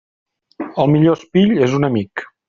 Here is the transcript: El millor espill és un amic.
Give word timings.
El 0.83 0.89
millor 0.95 1.19
espill 1.21 1.53
és 1.67 1.77
un 1.81 1.87
amic. 1.91 2.25